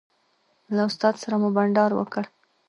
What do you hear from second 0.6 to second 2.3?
له استاد سره مو بانډار وکړ.